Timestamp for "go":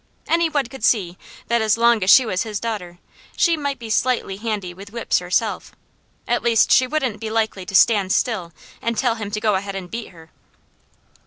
9.39-9.53